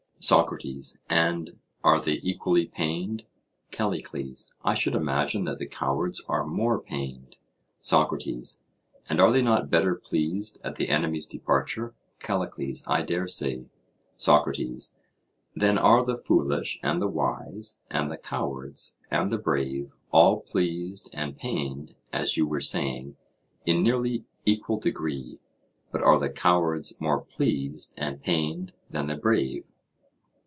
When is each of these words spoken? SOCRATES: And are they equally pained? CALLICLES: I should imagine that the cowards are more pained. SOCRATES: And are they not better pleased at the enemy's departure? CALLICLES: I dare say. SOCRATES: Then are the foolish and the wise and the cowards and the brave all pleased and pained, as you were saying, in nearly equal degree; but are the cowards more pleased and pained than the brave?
SOCRATES: 0.23 1.01
And 1.09 1.57
are 1.83 1.99
they 1.99 2.19
equally 2.21 2.67
pained? 2.67 3.25
CALLICLES: 3.71 4.53
I 4.63 4.75
should 4.75 4.93
imagine 4.93 5.45
that 5.45 5.57
the 5.57 5.65
cowards 5.65 6.23
are 6.29 6.45
more 6.45 6.79
pained. 6.79 7.37
SOCRATES: 7.79 8.61
And 9.09 9.19
are 9.19 9.31
they 9.31 9.41
not 9.41 9.71
better 9.71 9.95
pleased 9.95 10.61
at 10.63 10.75
the 10.75 10.89
enemy's 10.89 11.25
departure? 11.25 11.95
CALLICLES: 12.19 12.83
I 12.87 13.01
dare 13.01 13.27
say. 13.27 13.65
SOCRATES: 14.15 14.95
Then 15.55 15.79
are 15.79 16.05
the 16.05 16.17
foolish 16.17 16.79
and 16.83 17.01
the 17.01 17.07
wise 17.07 17.79
and 17.89 18.11
the 18.11 18.17
cowards 18.17 18.97
and 19.09 19.31
the 19.31 19.39
brave 19.39 19.95
all 20.11 20.41
pleased 20.41 21.09
and 21.13 21.35
pained, 21.35 21.95
as 22.13 22.37
you 22.37 22.45
were 22.45 22.61
saying, 22.61 23.17
in 23.65 23.81
nearly 23.81 24.25
equal 24.45 24.77
degree; 24.79 25.39
but 25.91 26.03
are 26.03 26.19
the 26.19 26.29
cowards 26.29 27.01
more 27.01 27.19
pleased 27.21 27.95
and 27.97 28.21
pained 28.21 28.73
than 28.87 29.07
the 29.07 29.17
brave? 29.17 29.65